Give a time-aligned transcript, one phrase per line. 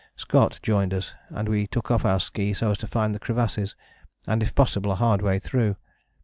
[0.15, 3.75] Scott joined us, and we took off our ski so as to find the crevasses,
[4.25, 5.75] and if possible a hard way through.